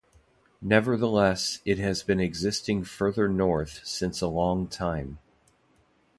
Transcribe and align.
Nevertheless, 0.63 1.59
it 1.63 1.77
has 1.77 2.01
been 2.01 2.19
existing 2.19 2.85
further 2.85 3.29
north 3.29 3.81
since 3.85 4.19
a 4.19 4.27
long 4.27 4.65
time. 4.67 5.19